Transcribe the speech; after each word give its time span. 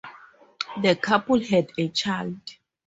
The 0.81 0.95
couple 0.95 1.39
had 1.43 1.71
a 1.77 1.89
child. 1.89 2.39